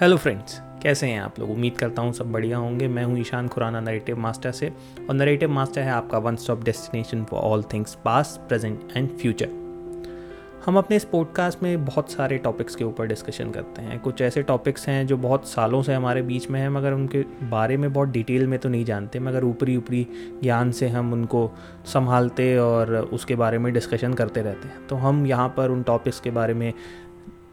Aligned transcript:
Hello 0.00 0.16
friends 0.16 0.60
कैसे 0.82 1.06
हैं 1.06 1.20
आप 1.20 1.38
लोग? 1.38 1.50
उम्मीद 1.50 1.76
करता 1.78 2.02
हूँ 2.02 2.12
सब 2.12 2.30
बढ़िया 2.32 2.58
होंगे। 2.58 2.88
मैं 2.88 3.04
हूँ 3.04 3.18
ईशान 3.18 3.48
खुराना 3.48 3.80
नरेटिव 3.80 4.18
मास्टर 4.18 4.50
से। 4.52 4.68
और 5.08 5.14
नरेटिव 5.14 5.50
मास्टर 5.50 5.80
है 5.80 5.90
आपका 5.90 6.18
one 6.18 6.36
stop 6.36 6.62
destination 6.64 7.24
for 7.24 7.40
all 7.40 7.62
things 7.72 7.94
past 8.04 8.38
present 8.48 8.92
and 8.96 9.08
future 9.10 9.56
हम 10.66 10.78
अपने 10.78 10.96
इस 10.96 11.04
पॉडकास्ट 11.04 11.62
में 11.62 11.84
बहुत 11.84 12.10
सारे 12.12 12.38
टॉपिक्स 12.38 12.74
के 12.74 12.84
ऊपर 12.84 13.06
डिस्कशन 13.06 13.50
करते 13.50 13.82
हैं। 13.82 13.98
कुछ 14.00 14.20
ऐसे 14.22 14.42
टॉपिक्स 14.42 14.86
हैं 14.88 15.06
जो 15.06 15.16
बहुत 15.16 15.48
सालों 15.48 15.82
से 15.82 15.94
हमारे 15.94 16.22
बीच 16.22 16.48
में 16.50 16.60
हैं, 16.60 16.68
मगर 16.68 16.92
उनके 16.92 17.22
बारे 17.50 17.76
में 17.76 17.92
बहुत 17.92 18.08
डिटेल 18.08 18.46
में 18.46 18.58
तो 18.58 18.68
नहीं 18.68 18.84
जानते, 18.84 19.18
मगर 19.18 19.44
ऊपरी 19.44 19.76
ऊपरी 19.76 20.06
ज्ञान 20.42 20.72
से 20.72 20.88
हम 20.88 21.12
उनको 21.12 21.50
संभालते 21.84 22.56
और 22.58 22.94
उसके 23.12 23.34
बारे 23.34 23.58
में 23.58 23.72
डिस्कशन 23.72 24.14
करते 24.14 24.42
रहते 24.42 24.68
हैं। 24.68 24.86
तो 24.86 24.96
हम 24.96 25.26
यहाँ 25.26 25.48
पर 25.56 25.70
उन 25.70 25.82
टॉपिक्स 25.82 26.20
के 26.20 26.30
बारे 26.30 26.54
में 26.54 26.72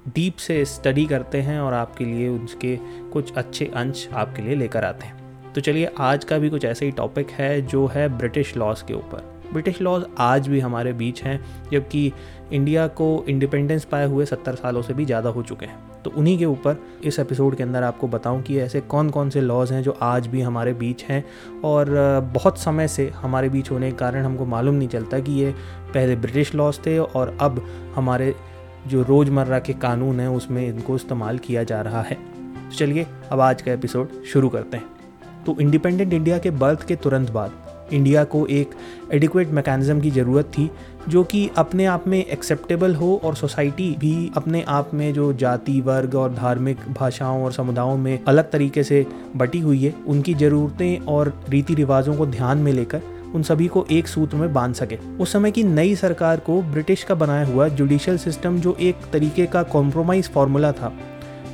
डीप 0.07 0.37
से 0.37 0.63
स्टडी 0.65 1.05
करते 1.05 1.41
हैं 1.41 1.59
और 1.59 1.73
आपके 1.73 2.05
लिए 2.05 2.27
उसके 2.29 2.77
कुछ 3.13 3.33
अच्छे 3.33 3.71
अंश 3.75 4.07
आपके 4.13 4.41
लिए 4.41 4.55
लेकर 4.55 4.83
आते 4.83 5.07
हैं। 5.07 5.53
तो 5.53 5.61
चलिए, 5.61 5.89
आज 5.99 6.23
का 6.23 6.37
भी 6.37 6.49
कुछ 6.49 6.65
ऐसा 6.65 6.85
ही 6.85 6.91
टॉपिक 6.91 7.29
है 7.29 7.61
जो 7.61 7.85
है 7.87 8.07
ब्रिटिश 8.17 8.55
लॉज 8.57 8.81
के 8.81 8.93
ऊपर। 8.93 9.33
ब्रिटिश 9.53 9.81
लॉज 9.81 10.05
आज 10.19 10.47
भी 10.47 10.59
हमारे 10.59 10.93
बीच 10.93 11.23
हैं, 11.23 11.39
जबकि 11.71 12.11
इंडिया 12.53 12.87
को 12.87 13.25
इंडिपेंडेंस 13.29 13.85
पाए 13.85 14.05
हुए 14.05 14.25
सत्तर 14.25 14.55
सालों 14.55 14.81
से 14.81 14.93
भी 14.93 15.05
ज़्यादा 15.05 15.29
हो 15.29 15.43
चुके 15.43 15.65
हैं। 15.65 15.83
तो 16.03 16.11
उन्हीं 16.11 16.37
के 16.37 16.45
ऊपर 16.45 16.77
इस 17.03 17.19
एपिसोड 17.19 17.55
के 17.55 17.63
अंदर 17.63 17.83
आपको 17.83 18.07
बताऊँ 18.07 18.41
कि 18.41 18.57
ऐसे 18.59 18.81
कौन 18.81 19.09
कौन 19.09 19.29
से 19.29 19.41
लॉज 19.41 19.71
हैं 19.71 19.81
जो 19.83 19.97
आज 20.01 20.27
भी 20.27 20.41
हमारे 20.41 20.73
बीच 20.73 21.03
हैं 21.03 21.23
और 21.65 21.89
बहुत 22.33 22.59
समय 22.59 22.87
से 22.87 23.09
हमारे 23.15 23.49
बीच 23.49 23.71
होने 23.71 23.91
के 23.91 23.97
कारण 23.97 24.25
हमको 24.25 24.45
मालूम 24.45 24.75
नहीं 24.75 24.87
चलता 24.87 25.19
कि 25.19 25.31
ये 25.31 25.51
पहले 25.93 26.15
ब्रिटिश 26.15 26.53
लॉज 26.55 26.79
थे 26.85 26.97
और 26.99 27.37
अब 27.41 27.61
हमारे 27.95 28.33
जो 28.87 29.03
रोज़मर्रा 29.03 29.59
के 29.59 29.73
कानून 29.73 30.19
हैं, 30.19 30.27
उसमें 30.27 30.67
इनको 30.67 30.95
इस्तेमाल 30.95 31.37
किया 31.37 31.63
जा 31.63 31.81
रहा 31.81 32.01
है। 32.01 32.15
तो 32.15 32.75
चलिए, 32.75 33.05
अब 33.31 33.39
आज 33.39 33.61
का 33.61 33.71
एपिसोड 33.73 34.23
शुरू 34.23 34.49
करते 34.49 34.77
हैं। 34.77 34.93
तो 35.45 35.55
इंडिपेंडेंट 35.61 36.13
इंडिया 36.13 36.37
के 36.37 36.49
बर्थ 36.49 36.87
के 36.87 36.95
तुरंत 36.95 37.31
बाद 37.31 37.51
इंडिया 37.93 38.23
को 38.23 38.45
एक 38.47 38.69
एडिक्वेट 39.13 39.49
मैकेनिज़्म 39.49 39.99
की 40.01 40.11
ज़रूरत 40.11 40.45
थी, 40.45 40.69
जो 41.09 41.23
कि 41.23 41.49
अपने 41.57 41.85
आप 41.85 42.07
में 42.07 42.25
एक्सेप्टेबल 42.25 42.95
हो 42.95 43.21
और 43.23 43.35
सोसाइटी 43.35 43.89
भी 43.99 44.31
अपने 44.37 44.63
आप 44.67 44.93
में 44.93 45.13
जो 45.13 45.31
जाति, 45.33 45.79
वर्ग 45.81 46.15
और 46.15 46.33
धार्मिक 46.33 46.77
भाषाओं 46.93 47.43
और 47.43 47.51
समुदायों 47.51 47.97
में 47.97 48.19
अलग 48.27 48.49
तरीके 48.51 48.83
से 48.83 49.05
बटी 49.35 49.59
हुई 49.59 49.83
है, 49.83 49.93
उनकी 50.07 50.33
ज़रूरतें 50.33 50.99
और 50.99 51.33
रीति 51.49 51.73
रिवाजों 51.73 52.15
को 52.15 52.25
ध्यान 52.25 52.57
में 52.57 52.71
लेकर 52.73 53.01
उन 53.33 53.43
सभी 53.43 53.67
को 53.67 53.85
एक 53.91 54.07
सूत्र 54.07 54.37
में 54.37 54.53
बाँध 54.53 54.75
सके। 54.75 54.97
उस 55.19 55.33
समय 55.33 55.51
की 55.51 55.63
नई 55.63 55.95
सरकार 55.95 56.39
को 56.39 56.61
ब्रिटिश 56.61 57.03
का 57.03 57.15
बनाया 57.15 57.45
हुआ 57.45 57.67
जुडिशियल 57.67 58.17
सिस्टम 58.17 58.59
जो 58.59 58.77
एक 58.79 58.95
तरीके 59.13 59.45
का 59.45 59.63
कॉम्प्रोमाइज़ 59.63 60.29
फार्मूला 60.29 60.71
था, 60.71 60.93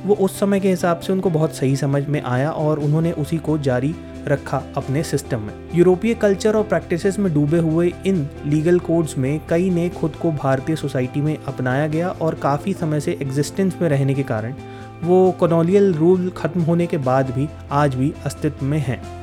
वो 0.06 0.14
उस 0.14 0.40
समय 0.40 0.60
के 0.60 0.68
हिसाब 0.68 1.00
से 1.00 1.12
उनको 1.12 1.30
बहुत 1.30 1.54
सही 1.54 1.76
समझ 1.76 2.06
में 2.06 2.22
आया 2.22 2.50
और 2.50 2.78
उन्होंने 2.78 3.12
उसी 3.12 3.38
को 3.38 3.58
जारी 3.58 3.94
रखा 4.28 4.62
अपने 4.76 5.02
सिस्टम 5.02 5.40
में। 5.40 5.52
यूरोपीय 5.74 6.14
कल्चर 6.14 6.56
और 6.56 6.62
प्रैक्टिसेस 6.62 7.18
में 7.18 7.34
डूबे 7.34 7.58
हुए 7.58 7.92
इन 8.06 8.28
लीगल 8.46 8.78
कोड्स 8.78 9.18
में 9.18 9.40
कई 9.48 9.70
ने 9.70 9.88
खुद 9.88 10.12
को 10.12 10.32
भारतीय 10.32 10.76
सोसाइटी 10.76 11.20
में 11.20 11.36
अपनाया 11.46 11.86
गया 11.86 12.08
और 12.08 12.34
काफ़ी 12.34 12.72
समय 12.72 13.00
से 13.00 13.18
एग्जिस्टेंस 13.22 13.76
में 13.82 13.88
रहने 13.88 14.14
के 14.14 14.22
कारण 14.22 14.54
वो 15.02 15.32
कॉलोनियल 15.40 15.94
रूल 15.94 16.30
खत्म 16.36 16.60
होने 16.60 16.86
के 16.86 16.96
बाद 16.96 17.30
भी, 17.30 17.48
आज 17.70 17.94
भी 17.94 18.12
अस्तित्व 18.26 18.64
में 18.64 18.78
हैं। 18.78 19.21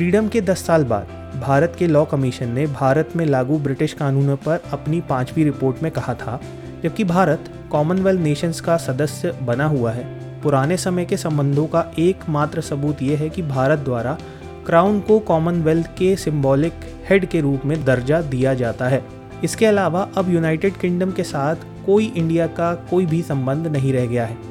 फ्रीडम 0.00 0.28
के 0.28 0.40
10 0.40 0.66
साल 0.66 0.84
बाद, 0.84 1.06
भारत 1.40 1.76
के 1.78 1.86
लॉ 1.86 2.04
कमीशन 2.04 2.48
ने 2.48 2.66
भारत 2.66 3.08
में 3.16 3.26
लागू 3.26 3.58
ब्रिटिश 3.58 3.92
कानूनों 3.92 4.36
पर 4.36 4.60
अपनी 4.72 5.00
पांचवी 5.00 5.44
रिपोर्ट 5.44 5.82
में 5.82 5.92
कहा 5.92 6.14
था, 6.14 6.40
जबकि 6.82 7.04
भारत 7.04 7.44
कॉमनवेल्थ 7.70 8.20
नेशंस 8.20 8.60
का 8.60 8.76
सदस्य 8.76 9.32
बना 9.42 9.64
हुआ 9.64 9.92
है। 9.92 10.04
पुराने 10.40 10.76
समय 10.76 11.04
के 11.04 11.16
संबंधों 11.16 11.66
का 11.66 11.92
एकमात्र 11.98 12.60
सबूत 12.60 13.02
यह 13.02 13.18
है 13.18 13.30
कि 13.30 13.42
भारत 13.42 13.78
द्वारा 13.78 14.18
क्राउन 14.66 15.00
को 15.00 15.18
कॉमनवेल्थ 15.18 15.86
के 15.86 16.16
सिंबॉलिक 16.16 16.72
हेड 17.10 17.26
के 17.26 17.40
रूप 17.40 17.64
में 17.64 17.84
दर्जा 17.84 18.20
दिया 18.20 18.54
जाता 18.54 18.88
है। 18.88 19.04
इसके 19.44 19.66
अलावा 19.66 20.08
अब 20.16 20.30
यूनाइटेड 20.30 20.76
किंगडम 20.76 21.12
के 21.12 21.22
साथ 21.22 21.56
कोई 21.86 22.12
इंडिया 22.16 22.46
का 22.46 22.74
कोई 22.74 23.06
भी 23.06 23.22
संबंध 23.22 23.66
नहीं 23.66 23.92
रह 23.92 24.06
गया 24.06 24.26
है। 24.26 24.49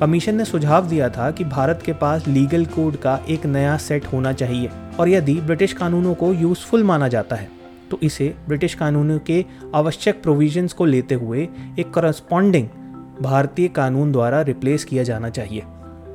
कमीशन 0.00 0.34
ने 0.34 0.44
सुझाव 0.44 0.86
दिया 0.86 1.08
था 1.08 1.30
कि 1.30 1.44
भारत 1.44 1.82
के 1.86 1.92
पास 1.92 2.26
लीगल 2.26 2.64
कोड 2.66 2.96
का 2.96 3.18
एक 3.28 3.46
नया 3.46 3.76
सेट 3.76 4.06
होना 4.06 4.32
चाहिए 4.32 4.70
और 5.00 5.08
यदि 5.08 5.34
ब्रिटिश 5.34 5.72
कानूनों 5.72 6.14
को 6.14 6.32
यूजफुल 6.32 6.84
माना 6.84 7.08
जाता 7.08 7.36
है 7.36 7.48
तो 7.90 7.98
इसे 8.02 8.34
ब्रिटिश 8.46 8.74
कानूनों 8.74 9.18
के 9.18 9.44
आवश्यक 9.74 10.22
प्रोविजंस 10.22 10.72
को 10.72 10.84
लेते 10.84 11.14
हुए 11.14 11.48
एक 11.78 11.92
करस्पॉन्डिंग 11.94 12.68
भारतीय 13.20 13.68
कानून 13.68 14.12
द्वारा 14.12 14.40
रिप्लेस 14.42 14.84
किया 14.84 15.02
जाना 15.02 15.30
चाहिए। 15.30 15.62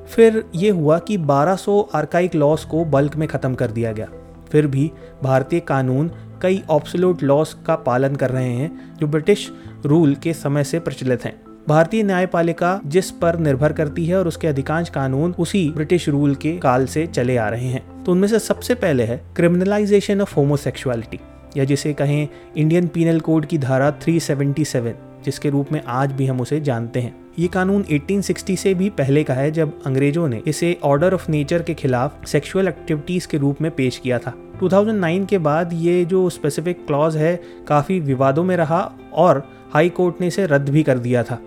फिर 0.07 0.43
ये 0.55 0.69
हुआ 0.69 0.99
कि 0.99 1.17
1200 1.17 1.81
आर्काइक 1.95 2.35
लॉस 2.35 2.65
को 2.65 2.85
बल्क 2.85 3.15
में 3.15 3.27
ख़त्म 3.27 3.55
कर 3.55 3.71
दिया 3.71 3.91
गया। 3.91 4.07
फिर 4.51 4.67
भी 4.67 4.91
भारतीय 5.23 5.59
कानून 5.59 6.11
कई 6.41 6.63
ऑप्सलोट 6.69 7.23
लॉस 7.23 7.53
का 7.67 7.75
पालन 7.75 8.15
कर 8.15 8.29
रहे 8.29 8.53
हैं, 8.53 8.97
जो 8.97 9.07
ब्रिटिश 9.07 9.51
रूल 9.85 10.15
के 10.15 10.33
समय 10.33 10.63
से 10.63 10.79
प्रचलित 10.79 11.25
हैं। 11.25 11.48
भारतीय 11.69 12.03
न्यायपालिका 12.03 12.79
जिस 12.85 13.09
पर 13.11 13.37
निर्भर 13.39 13.73
करती 13.73 14.05
है 14.05 14.17
और 14.17 14.27
उसके 14.27 14.47
अधिकांश 14.47 14.89
कानून 14.89 15.35
उसी 15.39 15.69
ब्रिटिश 15.75 16.07
रूल 16.09 16.35
के 16.35 16.57
काल 16.57 16.85
से 16.85 17.05
चले 17.07 17.35
आ 17.37 17.49
रहे 17.49 17.67
हैं 17.67 18.03
तो 18.03 18.11
उनमें 18.11 18.27
से 18.27 18.39
सबसे 18.39 18.75
पहले 18.75 19.03
है 19.03 19.21
क्रिमिनलाइजेशन 19.35 20.21
ऑफ़ 20.21 20.35
होमोसेक्सुअलिटी 20.35 21.19
या 21.57 21.63
जिसे 21.63 21.93
कहें 21.93 22.27
इंडियन 22.57 22.87
पीनल 22.87 23.19
कोड 23.19 23.45
की 23.45 23.57
धारा 23.57 23.91
377 23.99 24.95
जिसके 25.25 25.49
रूप 25.49 25.71
में 25.71 25.81
आज 25.87 26.11
भी 26.11 26.25
हम 26.25 26.41
उसे 26.41 26.59
जानते 26.61 26.99
हैं। 26.99 27.15
ये 27.39 27.47
कानून 27.47 27.83
1860 27.83 28.55
से 28.55 28.73
भी 28.73 28.89
पहले 28.89 29.23
का 29.23 29.33
है, 29.33 29.51
जब 29.51 29.83
अंग्रेज़ों 29.83 30.27
ने 30.27 30.41
इसे 30.47 30.77
ऑर्डर 30.83 31.13
ऑफ़ 31.13 31.31
नेचर 31.31 31.61
के 31.61 31.73
खिलाफ 31.73 32.25
सेक्सुअल 32.25 32.67
एक्टिविटीज़ 32.67 33.27
के 33.27 33.37
रूप 33.37 33.61
में 33.61 33.69
पेश 33.71 33.97
किया 33.97 34.19
था। 34.19 34.33
2009 34.59 35.25
के 35.25 35.37
बाद 35.37 35.73
ये 35.73 36.05
जो 36.05 36.29
स्पेसिफिक 36.29 36.85
क्लॉज 36.87 37.17
है, 37.17 37.39
काफ़ी 37.67 37.99
विवादों 37.99 38.43
में 38.43 38.55
रहा 38.57 38.81
और 39.13 39.43
हाई 39.73 39.89
कोर्ट 39.89 40.21
ने 40.21 40.27
इसे 40.27 40.45
रद्द 40.45 40.69
भी 40.69 40.83
कर 40.83 40.99
दिया 40.99 41.23
था। 41.23 41.39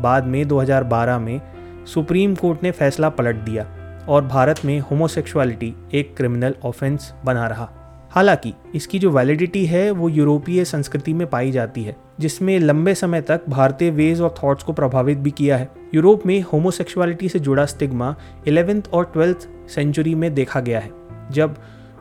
बाद 0.00 0.24
में 0.24 0.48
2012 0.48 1.18
में 1.18 1.40
सुप्रीम 1.86 2.34
कोर्ट 2.34 2.62
ने 2.62 2.70
फैसला 2.70 3.08
पलट 3.08 3.36
दिया 3.36 3.66
और 4.08 4.24
भारत 4.24 4.60
में 4.64 4.80
होमोसेक्सुअलिटी 4.80 5.74
एक 5.94 6.16
क्रिमिनल 6.16 6.54
ऑफेंस 6.64 7.14
बना 7.24 7.46
रहा। 7.46 7.70
हालाँकि, 8.10 8.54
इसकी 8.74 8.98
जो 8.98 9.10
वैलिडिटी 9.10 9.66
है, 9.66 9.90
वो 9.90 10.08
यूरोपीय 10.08 10.64
संस्कृति 10.64 11.12
में 11.12 11.26
पाई 11.26 11.50
जाती 11.50 11.82
है, 11.82 11.96
जिसमें 12.20 12.58
लंबे 12.58 12.94
समय 12.94 13.20
तक 13.20 13.40
भारतीय 13.48 13.90
वेज 13.90 14.20
और 14.20 14.34
थॉट्स 14.44 14.62
को 14.62 14.72
प्रभावित 14.72 15.18
भी 15.18 15.30
किया 15.30 15.56
है। 15.56 15.70
यूरोप 15.94 16.26
में 16.26 16.42
होमोसेक्सुअलिटी 16.42 17.28
से 17.28 17.38
जुड़ा 17.38 17.66
स्टिग्मा 17.66 18.16
इलेवेंथ 18.46 18.82
और 18.92 19.04
ट्वेल्थ 19.04 19.48
सेंचुरी 19.68 20.14
में 20.14 20.34
देखा 20.34 20.60
गया 20.60 20.80
है, 20.80 20.90
जब 21.30 21.56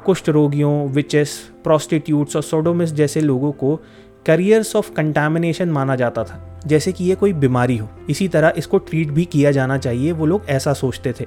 कुष्ठ 0.06 0.30
रोगियों 0.30 0.88
विचेस 0.88 1.52
प्रोस्टिट्यूट्स 1.64 2.36
और 2.36 2.42
सोडोमिस 2.42 2.94
जैसे 2.94 3.22
लोगों 3.22 3.52
को 3.52 3.80
करियर्स 4.26 4.76
ऑफ़ 4.76 4.92
कंटामिनेशन 4.92 5.70
माना 5.70 5.96
जाता 5.96 6.24
था। 6.24 6.49
जैसे 6.68 6.92
कि 6.92 7.04
ये 7.04 7.16
कोई 7.16 7.34
बीमारी 7.34 7.78
हो। 7.78 7.90
इसी 8.10 8.28
तरह 8.28 8.54
इसको 8.58 8.78
ट्रीट 8.78 9.08
भी 9.08 9.26
किया 9.26 9.52
जाना 9.52 9.78
चाहिए, 9.78 10.12
वो 10.12 10.26
लोग 10.26 10.46
ऐसा 10.50 10.74
सोचते 10.74 11.14
थे। 11.20 11.26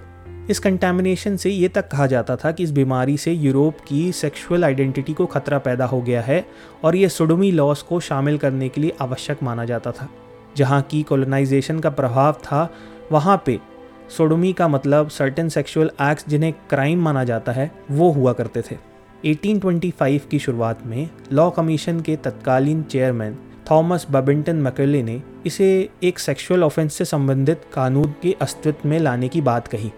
इस 0.50 0.58
कंटेमिनेशन 0.58 1.36
से 1.36 1.50
ये 1.50 1.68
तक 1.68 1.88
कहा 1.88 2.06
जाता 2.06 2.36
था 2.36 2.52
कि 2.52 2.62
इस 2.62 2.70
बीमारी 2.70 3.16
से 3.16 3.32
यूरोप 3.32 3.76
की 3.88 4.12
सेक्सुअल 4.12 4.64
आइडेंटिटी 4.64 5.14
को 5.14 5.26
खतरा 5.26 5.58
पैदा 5.58 5.84
हो 5.84 6.02
गया 6.02 6.22
है 6.22 6.46
और 6.84 6.96
ये 6.96 7.08
सोडोमी 7.08 7.50
लॉस 7.50 7.82
को 7.82 8.00
शामिल 8.00 8.38
करने 8.38 8.68
के 8.68 8.80
लिए 8.80 8.92
आवश्यक 9.00 9.42
माना 9.42 9.64
जाता 9.64 9.92
था। 9.92 10.08
जहाँ 10.56 10.82
की 10.82 11.02
कोलोनाइजेशन 11.02 11.78
का 11.78 11.90
प्रभाव 11.90 12.32
था, 12.32 12.74
वहाँ 13.12 13.42
पे 13.46 13.60
सोडोमी 14.16 14.52
का 14.52 14.68
मतलब 14.68 15.08
सर्टेन 15.08 15.48
सेक्सुअल 15.48 15.90
एक्ट्स 16.02 16.28
जिन्हें 16.28 16.52
क्राइम 16.52 17.02
माना 17.02 17.24
जाता 17.24 17.52
है, 17.52 17.72
वो 17.90 18.10
हुआ 18.10 18.32
करते 18.32 18.62
थे। 18.62 18.76
1825 19.24 20.26
की 20.30 20.38
शुरुआत 20.38 20.86
में 20.86 21.10
लॉ 21.32 21.50
कमीशन 21.50 22.00
के 22.00 22.16
तत्कालीन 22.16 22.82
चेयरमैन 22.82 23.38
थॉमस 23.70 24.06
बबिंटन 24.10 24.62
मकेले 24.62 25.02
ने 25.02 25.20
इसे 25.46 25.88
एक 26.02 26.18
सेक्सुअल 26.18 26.64
ऑफेंस 26.64 26.94
से 26.94 27.04
संबंधित 27.04 27.62
कानून 27.74 28.14
के 28.22 28.34
अस्तित्व 28.40 28.88
में 28.88 28.98
लाने 28.98 29.28
की 29.28 29.40
बात 29.40 29.68
कही। 29.68 29.90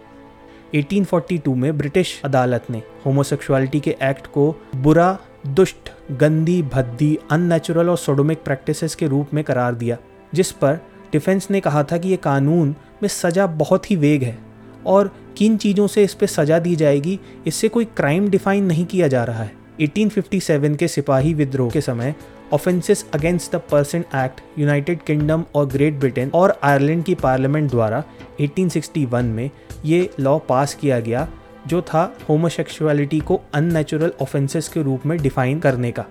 1842 0.74 1.54
में 1.54 1.76
ब्रिटिश 1.78 2.20
अदालत 2.24 2.70
ने 2.70 2.82
होमोसेक्सुअलिटी 3.06 3.80
के 3.80 3.96
एक्ट 4.02 4.26
को 4.26 4.54
बुरा, 4.76 5.18
दुष्ट, 5.46 5.90
गंदी, 6.12 6.62
भद्दी 6.62 7.18
अननेचुरल 7.30 7.90
और 7.90 7.96
सोडोमिक 7.96 8.42
प्रैक्टिसेस 8.44 8.94
के 8.94 9.06
रूप 9.06 9.34
में 9.34 9.42
करार 9.44 9.74
दिया, 9.74 9.96
जिस 10.34 10.52
पर 10.52 10.78
डिफेंस 11.12 11.50
ने 11.50 11.60
कहा 11.60 11.82
था 11.82 11.98
कि 11.98 12.08
ये 12.08 12.16
कानून 12.16 12.74
में 13.02 13.08
सज़ा 13.08 13.46
बहुत 13.46 13.90
ही 13.90 13.96
वेग 13.96 14.22
है 14.22 14.38
और 14.86 15.10
किन 15.38 15.56
चीज़ों 15.56 15.86
से 15.86 16.04
इस 16.04 16.14
पर 16.14 16.26
सज़ा 16.26 16.58
दी 16.58 16.76
जाएगी, 16.76 17.18
इससे 17.46 17.68
कोई 17.68 17.84
क्राइम 17.86 18.28
डिफाइन 18.28 18.64
नहीं 18.64 18.84
किया 18.86 19.08
जा 19.08 19.24
रहा 19.24 19.42
है। 19.42 19.52
1857 19.80 20.76
के 20.76 20.88
सिपाही 20.88 21.34
विद्रोह 21.34 21.70
के 21.70 21.80
समय 21.80 22.14
offences 22.54 23.06
against 23.14 23.56
the 23.56 23.60
person 23.70 24.04
act 24.14 24.40
United 24.58 25.02
Kingdom 25.02 25.44
और 25.54 25.66
ग्रेट 25.66 25.94
ब्रिटेन 25.94 26.30
और 26.34 26.60
आयरलैंड 26.62 27.04
की 27.04 27.14
पार्लियामेंट 27.14 27.70
द्वारा 27.70 28.04
1861 28.40 29.22
में 29.22 29.50
ये 29.84 30.10
लॉ 30.20 30.38
पास 30.38 30.74
किया 30.74 31.00
गया, 31.00 31.28
जो 31.66 31.82
था 31.82 32.16
होमोसेक्सुअलिटी 32.28 33.20
को 33.20 33.40
अननेचुरल 33.54 34.12
ऑफेंसेस 34.22 34.68
के 34.68 34.82
रूप 34.82 35.06
में 35.06 35.18
डिफाइन 35.18 35.60
करने 35.60 35.92
का, 35.92 36.04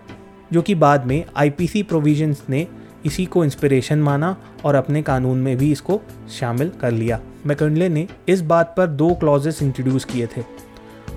जो 0.53 0.61
कि 0.61 0.75
बाद 0.75 1.05
में 1.05 1.25
आईपीसी 1.35 1.83
प्रोविजंस 1.83 2.43
ने 2.49 2.67
इसी 3.05 3.25
को 3.25 3.43
इंस्पिरेशन 3.43 3.99
माना 3.99 4.35
और 4.65 4.75
अपने 4.75 5.01
कानून 5.01 5.37
में 5.37 5.57
भी 5.57 5.71
इसको 5.71 6.01
शामिल 6.39 6.71
कर 6.81 6.91
लिया। 6.91 7.19
मैकनले 7.45 7.89
ने 7.89 8.07
इस 8.29 8.41
बात 8.41 8.73
पर 8.77 8.87
दो 8.87 9.13
क्लॉजेस 9.13 9.61
इंट्रोड्यूस 9.61 10.05
किए 10.05 10.27
थे 10.27 10.43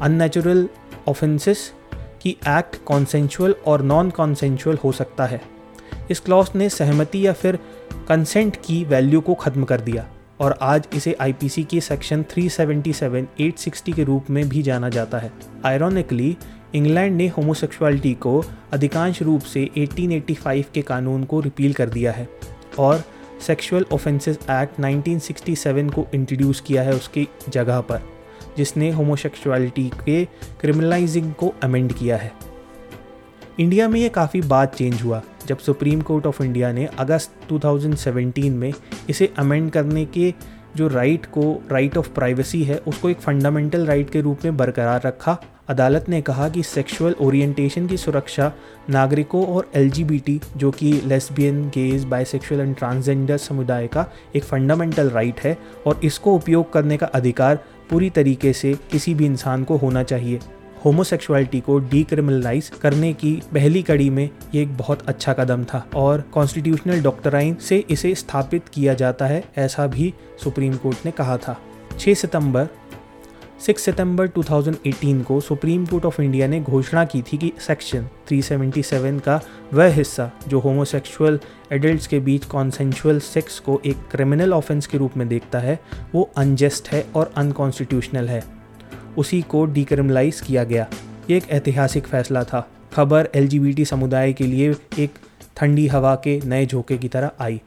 अननेचुरल 0.03 0.69
ऑफेंसेस 1.09 1.73
की 2.27 2.31
एक्ट 2.31 2.85
कॉन्सेंचुअल 2.85 3.55
और 3.67 3.83
नॉन 3.83 4.11
कॉन्सेंचुअल 4.11 4.79
हो 4.85 4.93
सकता 4.93 5.27
है। 5.27 5.41
इस 6.11 6.21
क्लॉज 6.21 6.51
ने 6.55 6.69
सहमति 6.69 7.27
या 7.27 7.33
फिर 7.33 7.59
कंसेंट 8.09 8.57
की 8.57 8.85
वैल्यू 8.85 9.21
को 9.21 9.35
ख़त्म 9.35 9.65
कर 9.65 9.81
दिया 9.81 10.07
और 10.41 10.59
आज 10.63 10.89
इसे 10.95 11.17
आईपीसी 11.21 11.65
के 11.65 11.81
सेक्शन 11.81 12.23
377 12.23 13.27
860 13.41 13.93
के 13.93 14.05
रूप 14.05 14.31
में 14.31 14.49
भी 14.49 14.63
जाना 14.63 14.89
जाता 14.89 15.19
है। 15.19 15.33
आयरॉनिकली 15.65 16.37
इंग्लैंड 16.75 17.17
ने 17.17 17.29
होमोसेक्सुअलिटी 17.29 18.15
को 18.15 18.45
अधिकांश 18.73 19.23
रूप 19.23 19.41
से 19.43 19.71
1885 19.77 20.71
के 20.75 20.83
कानून 20.83 21.25
को 21.25 21.41
रिपील 21.41 21.73
कर 21.73 21.89
दिया 21.89 22.13
है 22.13 22.29
और 22.79 23.05
सेक्सुअल 23.47 23.87
ऑफेंसेस 23.93 24.39
एक्ट 24.51 24.81
1967 24.81 25.95
को 25.95 26.07
इंट्रोड्यूस 26.15 26.61
किया 26.61 26.83
है 26.83 26.93
उसकी 26.93 27.29
जगह 27.49 27.81
पर। 27.81 28.16
जिसने 28.57 28.91
होमोसेक्सुअलिटी 28.91 29.91
के 30.05 30.25
क्रिमिनलाइजिंग 30.61 31.33
को 31.33 31.53
अमेंड 31.63 31.93
किया 31.93 32.17
है। 32.17 32.33
इंडिया 33.61 33.89
में 33.89 34.01
ये 34.01 34.09
काफ़ी 34.09 34.41
बात 34.41 34.75
चेंज 34.75 35.03
हुआ, 35.03 35.23
जब 35.47 35.59
सुप्रीम 35.59 36.01
कोर्ट 36.01 36.27
ऑफ़ 36.27 36.43
इंडिया 36.43 36.73
ने 36.73 36.87
अगस्त 36.99 37.49
2017 37.49 38.51
में 38.51 38.73
इसे 39.11 39.33
अमेंड 39.39 39.71
करने 39.71 40.05
के 40.07 40.33
जो 40.77 40.89
राइट 40.89 41.27
को 41.27 41.43
राइट 41.71 41.97
ऑफ़ 41.97 42.09
प्राइवेसी 42.11 42.63
है, 42.65 42.77
उसको 42.79 43.11
एक 43.11 43.21
फंडामेंटल 43.21 43.87
राइट 43.87 44.11
के 44.11 44.21
रूप 44.21 44.45
में 44.45 44.57
बरकरार 44.57 45.03
रखा। 45.07 45.39
अदालत 45.69 46.09
ने 46.09 46.21
कहा 46.23 46.49
कि 46.49 46.63
सेक्सुअल 46.63 47.15
ओरिएंटेशन 47.21 47.87
की 47.87 47.97
सुरक्षा 47.97 48.53
नागरिकों 48.91 49.45
और 49.47 49.71
एल 49.75 49.91
जो 49.91 50.71
कि 50.71 50.93
lesbian 51.05 51.63
gays 51.69 52.05
bisexual 52.05 52.61
and 52.61 52.77
transgender 52.77 53.37
समुदाय 53.37 53.87
का 53.87 54.07
एक 54.37 54.45
फंडामेंटल 54.45 55.11
राइट 55.11 55.41
है, 55.41 55.57
और 55.87 56.01
इसको 56.05 56.35
उपयोग 56.35 56.73
करने 56.73 56.97
का 56.97 57.07
अधिकार 57.07 57.59
पूरी 57.91 58.11
तरीके 58.11 58.53
से 58.53 58.75
किसी 58.91 59.15
भी 59.15 59.27
इंसान 59.27 59.65
को 59.65 59.77
होना 59.77 60.03
चाहिए। 60.03 60.41
होमोसेक्सुअलिटी 60.85 61.61
को 61.61 61.79
डीक्रिमिनलाइज 61.79 62.69
करने 62.83 63.13
की 63.13 63.43
पहली 63.55 63.83
कड़ी 63.83 64.11
में 64.11 64.31
ये 64.55 64.63
एक 64.63 64.77
बहुत 64.77 65.07
अच्छा 65.07 65.33
कदम 65.33 65.65
था 65.65 65.87
और 65.95 66.21
कॉन्स्टिट्यूशनल 66.21 67.03
डॉक्टराइन 67.03 67.55
से 67.55 67.85
इसे 67.91 68.15
स्थापित 68.15 68.69
किया 68.69 68.95
जाता 68.95 69.27
है, 69.27 69.45
ऐसा 69.59 69.87
भी 69.87 70.15
सुप्रीम 70.45 70.77
कोर्ट 70.77 70.97
ने 71.05 71.11
कहा 71.11 71.37
था। 71.37 71.59
6 71.99 72.15
सितंबर 72.15 72.69
6 73.61 73.79
सितंबर 73.79 74.29
2018 74.29 75.23
को 75.23 75.41
सुप्रीम 75.41 75.87
कोर्ट 75.87 76.05
ऑफ़ 76.05 76.23
इंडिया 76.23 76.47
ने 76.47 76.61
घोषणा 76.61 77.05
की 77.05 77.23
थी 77.23 77.39
कि 77.39 77.53
सेक्शन 77.61 78.09
377 78.29 79.21
का 79.21 79.41
वह 79.73 79.87
हिस्सा, 79.87 80.31
जो 80.49 80.59
होमोसेक्सुअल 80.59 81.41
एडल्ट्स 81.73 82.07
के 82.07 82.21
बीच 82.21 82.45
कॉन्सेंशुअल 82.45 83.21
सेक्स 83.21 83.59
को 83.59 83.81
एक 83.87 83.97
क्रिमिनल 84.11 84.53
ऑफेंस 84.53 84.87
के 84.87 84.99
रूप 84.99 85.17
में 85.17 85.29
देखता 85.29 85.59
है, 85.59 85.81
वो 86.15 86.31
अनजस्ट 86.37 86.89
है 86.89 87.07
और 87.15 87.33
अनकॉन्स्टिट्यूशनल 87.37 88.29
है। 88.29 88.45
उसी 89.19 89.43
को 89.43 89.65
डिक्रिमिनलाइज 89.65 90.41
किया 90.41 90.65
गया। 90.65 90.87
ये 91.31 91.37
एक 91.37 91.51
ऐतिहासिक 91.51 92.07
फैसला 92.07 92.45
था। 92.45 92.71
खबर 92.93 93.29
एलजीबीटी 93.35 93.85
समुदाय 93.85 94.33
के 94.33 94.45
लिए 94.45 94.75
एक 94.99 95.15
ठंडी 95.57 95.87
हवा 95.87 96.15
के 96.15 96.41
नए 96.45 96.67
झोंके 96.67 96.99
की 96.99 97.09
तरह 97.09 97.31
आई। 97.41 97.63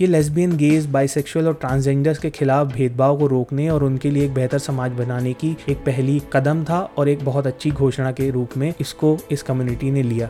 ये 0.00 0.06
लेस्बियन 0.06 0.56
गेज 0.56 0.86
बाइसेक्सुअल 0.86 1.46
और 1.46 1.54
ट्रांसजेंडर्स 1.54 2.18
के 2.18 2.30
खिलाफ 2.30 2.72
भेदभाव 2.72 3.16
को 3.18 3.26
रोकने 3.26 3.68
और 3.70 3.84
उनके 3.84 4.10
लिए 4.10 4.24
एक 4.24 4.32
बेहतर 4.34 4.58
समाज 4.58 4.92
बनाने 4.92 5.32
की 5.32 5.50
एक 5.68 5.84
पहली 5.86 6.20
कदम 6.32 6.64
था 6.64 6.80
और 6.98 7.08
एक 7.08 7.24
बहुत 7.24 7.46
अच्छी 7.46 7.70
घोषणा 7.70 8.10
के 8.12 8.28
रूप 8.30 8.56
में 8.56 8.72
इसको 8.80 9.16
इस 9.30 9.42
कम्युनिटी 9.42 9.90
ने 9.90 10.02
लिया। 10.02 10.28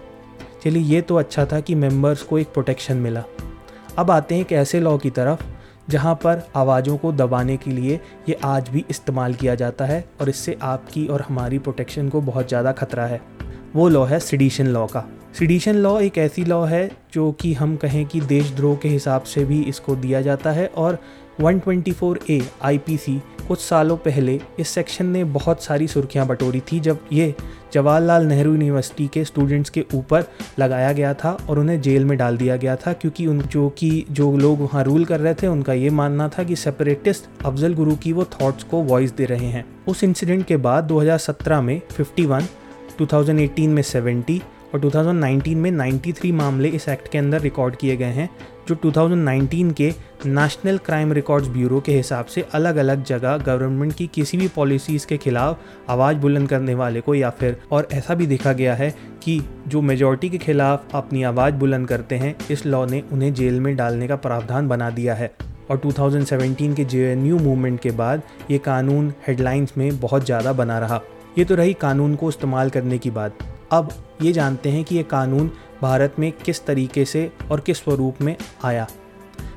चलिए, 0.64 0.82
ये 0.82 1.00
तो 1.00 1.16
अच्छा 1.16 1.46
था 1.46 1.61
कि 1.61 1.75
मेंबर्स 1.75 2.22
को 2.22 2.38
एक 2.38 2.52
प्रोटेक्शन 2.52 2.96
मिला। 2.96 3.25
अब 3.99 4.11
आते 4.11 4.34
हैं 4.34 4.43
एक 4.43 4.52
ऐसे 4.52 4.81
लॉ 4.81 4.96
की 4.99 5.11
तरफ़, 5.11 5.44
जहाँ 5.90 6.14
पर 6.14 6.46
आवाज़ों 6.56 6.96
को 6.96 7.12
दबाने 7.12 7.56
के 7.56 7.70
लिए 7.70 8.00
ये 8.28 8.38
आज 8.44 8.69
भी 8.69 8.84
इस्तेमाल 8.90 9.34
किया 9.34 9.55
जाता 9.55 9.84
है 9.84 10.05
और 10.20 10.28
इससे 10.28 10.58
आपकी 10.62 11.06
और 11.06 11.22
हमारी 11.22 11.58
प्रोटेक्शन 11.58 12.08
को 12.08 12.20
बहुत 12.20 12.49
ज़्यादा 12.49 12.72
खतरा 12.72 13.06
है। 13.06 13.20
वो 13.75 13.88
लॉ 13.88 14.05
है 14.05 14.20
सिडिशन 14.20 14.66
लॉ 14.66 14.87
का। 14.87 15.08
सिडिशन 15.38 15.75
लॉ 15.75 16.00
एक 16.00 16.19
ऐसी 16.19 16.44
लॉ 16.44 16.64
है 16.64 16.90
जो 17.14 17.32
कि 17.32 17.54
हम 17.54 17.76
कहें 17.76 18.06
कि 18.06 18.20
देशद्रोह 18.20 18.76
के 18.76 18.88
हिसाब 18.88 19.22
से 19.22 19.44
भी 19.44 19.62
इसको 19.62 19.96
दिया 19.96 20.20
जाता 20.20 20.50
है 20.50 20.66
और 20.66 20.98
124 21.40 22.31
ए 22.31 22.42
आईपीसी 22.62 23.22
कुछ 23.48 23.60
सालों 23.60 23.96
पहले 23.96 24.40
इस 24.58 24.69
सेक्शन 24.69 25.06
ने 25.06 25.25
बहुत 25.25 25.62
सारी 25.62 25.88
सुर्खियाँ 25.88 26.26
बटोरी 26.26 26.60
थी 26.60 26.81
जब 26.81 26.98
ये 27.12 27.34
जवाहरलाल 27.72 28.26
नेहरू 28.26 28.52
यूनिवर्सिटी 28.52 29.08
के 29.08 29.25
स्टूडेंट्स 29.25 29.70
के 29.70 29.84
ऊपर 29.94 30.25
लगाया 30.58 30.92
गया 30.92 31.14
था 31.14 31.38
और 31.48 31.58
उन्हें 31.58 31.80
जेल 31.80 32.04
में 32.04 32.19
डाल 32.19 32.37
दिया 32.37 32.56
गया 32.56 32.76
था 32.76 32.92
क्योंकि 32.92 33.26
उन 33.26 33.40
जो 33.40 33.69
कि 33.69 34.04
जो 34.10 34.37
लोग 34.37 34.60
वहाँ 34.60 34.84
रूल 34.84 35.04
कर 35.04 35.20
रहे 35.20 35.34
थे 35.34 35.46
उनका 35.46 35.72
ये 35.72 35.90
मानना 35.90 36.28
था 36.28 36.44
कि 36.44 36.56
सेपरेटिस्ट 36.56 37.44
अफजल 37.44 37.75
गुरु 37.75 37.96
की 37.96 38.12
वो 38.12 38.25
थॉट्स 38.25 38.64
को 38.64 38.82
वॉइस 38.82 39.12
दे 39.12 39.25
रहे 39.25 39.46
हैं। 39.46 39.64
उस 39.88 40.04
इंसिडेंट 40.04 40.46
के 40.46 40.56
बाद 40.56 40.88
2017 40.88 41.60
में 41.62 41.80
51, 42.00 42.42
2018 43.02 43.69
में 43.69 43.82
70 43.82 44.40
और 44.75 44.81
2019 44.81 45.55
में 45.55 45.71
93 45.71 46.32
मामले 46.32 46.69
इस 46.69 46.88
एक्ट 46.88 47.09
के 47.09 47.19
अंदर 47.19 47.41
रिकॉर्ड 47.41 47.76
किए 47.76 47.97
गए 47.97 48.05
हैं, 48.05 48.29
जो 48.69 48.75
2019 48.75 49.73
के 49.73 49.93
नेशनल 50.26 50.79
क्राइम 50.79 51.12
रिकॉर्ड्स 51.12 51.49
ब्यूरो 51.49 51.81
के 51.81 51.93
हिसाब 51.93 52.25
से 52.25 52.44
अलग 52.55 52.76
अलग 52.76 53.05
जगह 53.05 53.37
गवर्नमेंट 53.37 53.94
की 53.94 54.06
किसी 54.06 54.38
भी 54.38 54.49
पॉलिसीज़ 54.49 55.06
के 55.06 55.17
खिलाफ 55.17 55.61
आवाज़ 55.88 56.17
बुलंद 56.17 56.49
करने 56.49 56.75
वाले 56.75 57.00
को 57.00 57.15
या 57.15 57.31
फिर, 57.31 57.56
और 57.73 57.88
ऐसा 57.93 58.15
भी 58.15 58.26
देखा 58.26 58.53
गया 58.53 58.75
है 58.75 58.91
कि 59.25 59.41
जो 59.69 59.81
मेजॉरिटी 59.82 60.29
के 60.29 60.38
खिलाफ 60.38 60.94
अपनी 60.94 61.23
आवाज़ 61.23 61.55
बुलंद 61.55 61.88
करते 61.88 62.15
हैं, 62.15 62.37
इस 62.50 62.67
लॉ 62.67 62.87
ने 62.87 63.03
उन्हें 63.12 63.35
जेल 63.35 63.61
में 63.61 63.76
डालने 63.76 64.09
का 64.09 64.17
प्रावधान 64.17 64.69
बना 64.69 64.91
दिया 64.91 65.15
है। 65.15 65.35
और 65.71 65.79
2017 65.79 66.75
के 66.75 66.85
जे 66.85 67.15
मूवमेंट 67.15 67.81
के 67.81 67.91
बाद 67.91 68.23
ये 68.50 68.59
कानून 68.59 69.12
हेडलाइंस 69.29 69.73
में 69.79 70.00
बहुत 70.00 70.25
ज़्यादा 70.25 70.53
बना 70.53 70.79
रहा। 70.79 71.00
ये 71.38 71.44
तो 71.44 71.55
रही 71.55 71.73
कानून 71.75 72.15
को 72.15 72.29
इस्तेमाल 72.29 72.71
करने 72.71 72.99
की 72.99 73.11
बात। 73.11 73.38
अब 73.75 73.88
ये 74.23 74.32
जानते 74.32 74.69
हैं 74.69 74.82
कि 74.85 74.97
ये 74.97 75.03
कानून 75.03 75.50
भारत 75.82 76.15
में 76.19 76.31
किस 76.44 76.65
तरीके 76.67 77.05
से 77.05 77.31
और 77.50 77.61
किस 77.61 77.79
स्वरूप 77.79 78.21
में 78.23 78.37
आया। 78.65 78.87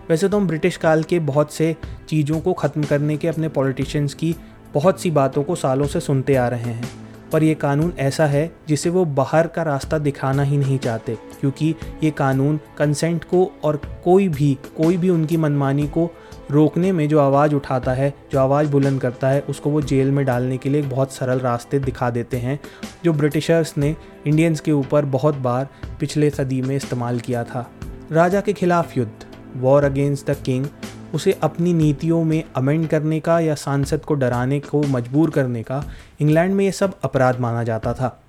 वैसे 0.09 0.29
तो 0.29 0.37
हम 0.37 0.47
ब्रिटिश 0.47 0.77
काल 0.77 1.03
के 1.03 1.19
बहुत 1.19 1.53
से 1.53 1.75
चीज़ों 2.09 2.39
को 2.39 2.53
ख़त्म 2.53 2.83
करने 2.83 3.17
के 3.17 3.27
अपने 3.27 3.49
पॉलिटिशियंस 3.49 4.13
की 4.13 4.35
बहुत 4.73 5.01
सी 5.01 5.11
बातों 5.11 5.43
को 5.43 5.55
सालों 5.55 5.87
से 5.87 5.99
सुनते 5.99 6.35
आ 6.35 6.47
रहे 6.47 6.61
हैं। 6.61 6.89
पर 7.31 7.43
यह 7.43 7.53
कानून 7.53 7.93
ऐसा 7.99 8.25
है 8.25 8.51
जिसे 8.67 8.89
वो 8.89 9.05
बाहर 9.05 9.47
का 9.47 9.63
रास्ता 9.63 9.97
दिखाना 9.97 10.43
ही 10.43 10.57
नहीं 10.57 10.77
चाहते, 10.77 11.17
क्योंकि 11.39 11.73
ये 12.03 12.11
कानून 12.11 12.59
कंसेंट 12.77 13.23
को 13.23 13.51
और 13.63 13.81
कोई 14.03 14.27
भी 14.27 14.57
कोई 14.77 14.97
भी 14.97 15.09
उनकी 15.09 15.37
मनमानी 15.37 15.87
को 15.87 16.09
रोकने 16.51 16.91
में 16.91 17.09
जो 17.09 17.19
आवाज़ 17.19 17.55
उठाता 17.55 17.91
है, 17.91 18.13
जो 18.31 18.39
आवाज़ 18.39 18.69
बुलंद 18.69 19.01
करता 19.01 19.27
है, 19.27 19.41
उसको 19.41 19.69
वो 19.69 19.81
जेल 19.81 20.11
में 20.11 20.25
डालने 20.25 20.57
के 20.57 20.69
लिए 20.69 20.81
एक 20.81 20.89
बहुत 20.89 21.11
सरल 21.11 21.39
रास्ते 21.39 21.79
दिखा 21.79 22.09
देते 22.09 22.37
हैं, 22.37 22.59
जो 23.03 23.13
ब्रिटिशर्स 23.13 23.77
ने 23.77 23.95
इंडियंस 24.27 24.59
के 24.59 24.71
ऊपर 24.71 25.05
बहुत 25.05 25.35
बार 25.35 25.67
पिछले 25.99 26.29
सदी 26.29 26.61
में 26.61 26.75
इस्तेमाल 26.75 27.19
किया 27.19 27.43
था। 27.43 27.71
राजा 28.11 28.41
के 28.41 28.53
खिलाफ 28.53 28.97
युद्ध 28.97 29.25
वॉर 29.55 29.83
अगेंस्ट 29.83 30.31
द 30.31 30.35
किंग 30.45 30.65
उसे 31.13 31.31
अपनी 31.31 31.73
नीतियों 31.73 32.23
में 32.23 32.43
अमेंड 32.55 32.87
करने 32.87 33.19
का 33.19 33.39
या 33.39 33.55
सांसद 33.55 33.99
को 33.99 34.13
डराने 34.13 34.59
को 34.59 34.83
मजबूर 34.83 35.29
करने 35.29 35.63
का, 35.63 35.83
इंग्लैंड 36.19 36.53
में 36.53 36.65
ये 36.65 36.71
सब 36.71 36.99
अपराध 37.03 37.39
माना 37.39 37.63
जाता 37.63 37.93
था। 37.93 38.23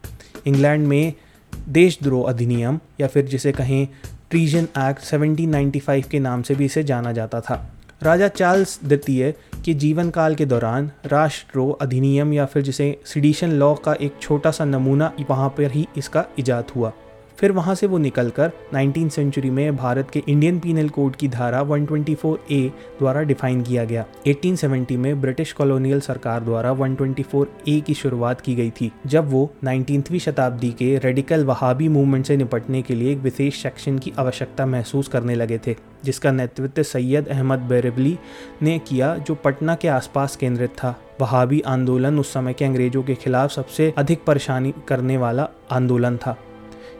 इंग्लैंड 0.46 0.86
में 0.86 1.12
देशद्रोह 1.68 2.28
अधिनियम, 2.28 2.80
या 3.00 3.06
फिर 3.06 3.26
जिसे 3.26 3.52
कहें 3.52 3.88
ट्रीजन 4.30 4.68
एक्ट 4.78 5.00
1795 5.00 6.08
के 6.08 6.18
नाम 6.18 6.42
से 6.42 6.54
भी 6.54 6.64
इसे 6.64 6.82
जाना 6.84 7.12
जाता 7.12 7.40
था। 7.40 7.74
राजा 8.02 8.28
चार्ल्स 8.28 8.78
द्वितीय 8.84 9.30
के 9.64 9.72
जीवन 9.74 10.10
काल 10.10 10.34
के 10.34 10.44
दौरान 10.46 10.90
राष्ट्रो, 11.06 11.70
अधिनियम 11.70 12.32
या 12.32 12.44
फिर 12.46 12.62
जिसे 12.62 13.00
सिडिशन 13.04 13.50
लॉ 13.50 13.74
का 13.74 13.94
एक 14.00 14.18
छोटा 14.22 14.50
सा 14.50 14.64
नमूना 14.64 15.12
वहाँ 15.30 15.48
पर 15.48 15.70
ही 15.70 15.86
इसका 15.96 16.24
इजाद 16.38 16.70
हुआ। 16.76 16.92
फिर 17.38 17.52
वहाँ 17.52 17.74
से 17.74 17.86
वो 17.86 17.98
निकलकर 17.98 18.52
19 18.74 19.10
सेंचुरी 19.10 19.50
में 19.50 19.76
भारत 19.76 20.10
के 20.10 20.22
इंडियन 20.28 20.58
पीनल 20.58 20.88
कोड 20.88 21.16
की 21.16 21.28
धारा 21.28 21.62
124 21.62 22.36
ए 22.50 22.72
द्वारा 22.98 23.22
डिफाइन 23.22 23.62
किया 23.62 23.84
गया। 23.84 24.04
1870 24.26 24.96
में 24.96 25.20
ब्रिटिश 25.20 25.52
कॉलोनियल 25.52 26.00
सरकार 26.00 26.40
द्वारा 26.40 26.72
124 26.72 27.46
ए 27.68 27.80
की 27.80 27.94
शुरुआत 27.94 28.40
की 28.40 28.54
गई 28.54 28.70
थी, 28.70 28.92
जब 29.06 29.30
वो 29.30 29.50
19वीं 29.64 30.18
शताब्दी 30.18 30.70
के 30.70 30.98
रेडिकल 30.98 31.44
वहाबी 31.44 31.88
मूवमेंट 31.88 32.26
से 32.26 32.36
निपटने 32.36 32.82
के 32.82 32.94
लिए 32.94 33.12
एक 33.12 33.18
विशेष 33.18 33.62
सेक्शन 33.62 33.98
की 33.98 34.12
आवश्यकता 34.18 34.66
महसूस 34.66 35.08
करने 35.08 35.34
लगे 35.34 35.58
थे, 35.58 35.76
जिसका 36.04 36.32
नेतृत्व 36.32 36.82
सैयद 36.82 37.28
अहमद 37.28 37.58
बेरेवली 37.58 38.18
ने 38.62 38.78
किया, 38.78 39.16
जो 39.16 39.34
पटना 39.34 39.74
के 39.74 39.88
आसपास 39.88 40.36
केंद्रित 40.36 40.70
था। 40.70 40.94
वहाबी 41.20 41.60
आंदोलन 41.60 42.18
उस 42.18 42.32
समय 42.32 42.52
के 42.52 42.64
अंग्रेज़ों 42.64 43.02
के 43.02 43.14
खिलाफ 43.14 43.50
सबसे 43.50 43.94
अधिक 43.98 44.24
परेशानी 44.24 44.74
करने 44.88 45.16
वाला 45.16 45.48
आंदोलन 45.70 46.16
था। 46.16 46.36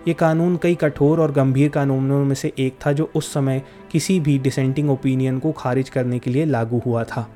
ये 0.08 0.14
कानून 0.14 0.56
कई 0.56 0.74
कठोर 0.74 1.20
और 1.20 1.32
गंभीर 1.32 1.68
कानूनों 1.68 2.24
में 2.24 2.34
से 2.34 2.52
एक 2.58 2.76
था 2.86 2.92
जो 2.92 3.10
उस 3.14 3.32
समय 3.32 3.62
किसी 3.92 4.20
भी 4.20 4.38
डिसेंटिंग 4.38 4.90
ओपिनियन 4.90 5.38
को 5.38 5.52
खारिज 5.52 5.88
करने 5.88 6.18
के 6.18 6.30
लिए 6.30 6.44
लागू 6.44 6.82
हुआ 6.86 7.04
था। 7.04 7.30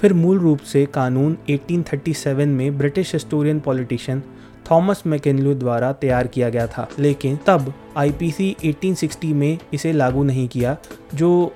फिर 0.00 0.12
मूल 0.12 0.38
रूप 0.38 0.58
से 0.58 0.86
कानून 0.86 1.36
1837 1.50 2.48
में 2.48 2.78
British 2.78 3.12
historian 3.12 3.60
politician 3.60 4.22
Thomas 4.70 5.02
Macaulay 5.06 5.54
द्वारा 5.54 5.92
तैयार 5.92 6.26
किया 6.26 6.48
गया 6.48 6.66
था। 6.66 6.88
लेकिन 6.98 7.38
तब 7.46 7.74
आईपीसी 7.96 8.56
1860 8.64 9.32
में 9.32 9.58
इसे 9.72 9.92
लागू 9.92 10.24
नहीं 10.24 10.48
किया, 10.48 10.76
जो 11.14 11.52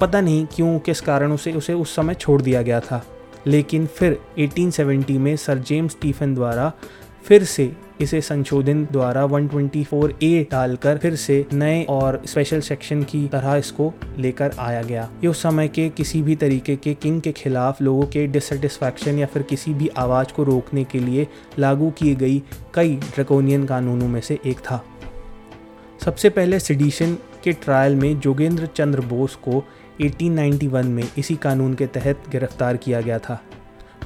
पता 0.00 0.20
नहीं 0.20 0.46
क्यों, 0.46 0.78
किस 0.78 1.00
कारण 1.00 1.32
उसे 1.32 1.52
उसे 1.52 1.72
उस 1.72 1.96
समय 1.96 2.14
छोड़ 2.14 2.42
दिया 2.42 2.62
गया 2.62 2.80
था। 2.80 3.06
लेकिन 3.46 3.86
फिर 3.86 4.20
1870 4.38 5.18
में 5.18 5.36
सर 5.36 5.58
जेम्स 5.58 5.92
स्टीफन 5.92 6.34
द्वारा 6.34 6.72
फिर 7.24 7.44
से 7.44 7.72
इसे 8.00 8.20
संशोधन 8.20 8.84
द्वारा 8.92 9.24
124 9.26 10.12
ए 10.22 10.46
डालकर 10.50 10.98
फिर 10.98 11.16
से 11.16 11.46
नए 11.52 11.82
और 11.84 12.20
स्पेशल 12.26 12.60
सेक्शन 12.60 13.02
की 13.02 13.26
तरह 13.28 13.54
इसको 13.54 13.92
लेकर 14.18 14.54
आया 14.58 14.82
गया। 14.82 15.08
ये 15.24 15.28
उस 15.28 15.42
समय 15.42 15.68
के 15.68 15.88
किसी 15.88 16.22
भी 16.22 16.36
तरीके 16.36 16.76
के 16.76 16.94
किंग 16.94 17.20
के 17.20 17.32
खिलाफ 17.32 17.82
लोगों 17.82 18.06
के 18.06 18.26
डिससेटिस्फैक्शन 18.26 19.18
या 19.18 19.26
फिर 19.26 19.42
किसी 19.42 19.74
भी 19.74 19.88
आवाज़ 19.88 20.32
को 20.32 20.44
रोकने 20.44 20.84
के 20.84 20.98
लिए 20.98 21.26
लागू 21.58 21.90
की 21.90 22.14
गई 22.14 22.42
कई 22.74 22.96
ड्रकोनियन 23.14 23.64
कानूनों 23.64 24.08
में 24.08 24.20
से 24.20 24.38
एक 24.46 24.58
था। 24.58 24.84
सबसे 26.04 26.30
पहले 26.30 26.60
सिडिशन 26.60 27.14
के 27.44 27.52
ट्रायल 27.52 27.94
में 27.94 28.20
जोगेंद्र 28.20 28.66
चंद्र 28.66 29.00
बोस 29.00 29.34
को 29.34 29.64
1891 30.00 30.84
में 30.84 31.04
इसी 31.18 31.36
कानून 31.36 31.74
के 31.74 31.86
तहत 31.86 32.22
गिरफ़्तार 32.30 32.76
किया 32.76 33.00
गया 33.00 33.18
था। 33.18 33.42